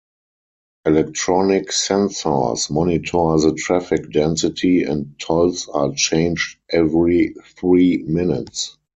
Electronic 0.83 1.67
sensors 1.67 2.71
monitor 2.71 3.37
the 3.37 3.53
traffic 3.55 4.11
density 4.11 4.81
and 4.81 5.13
tolls 5.19 5.69
are 5.71 5.93
changed 5.93 6.57
every 6.71 7.35
three 7.55 7.97
minutes. 8.07 8.79